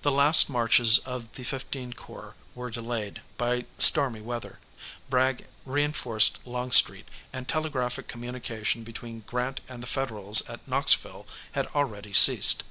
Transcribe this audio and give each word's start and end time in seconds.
The 0.00 0.10
last 0.10 0.48
marches 0.48 0.96
of 1.00 1.34
the 1.34 1.42
XV. 1.44 1.94
corps 1.94 2.36
were 2.54 2.70
delayed, 2.70 3.20
by 3.36 3.66
stormy 3.76 4.22
weather, 4.22 4.60
Bragg 5.10 5.46
reinforced 5.66 6.38
Longstreet, 6.46 7.06
and 7.34 7.46
telegraphic 7.46 8.08
communication 8.08 8.82
between 8.82 9.24
Grant 9.26 9.60
and 9.68 9.82
the 9.82 9.86
Federals 9.88 10.40
at 10.48 10.66
Knoxville 10.66 11.26
had 11.52 11.66
already 11.74 12.14
ceased. 12.14 12.62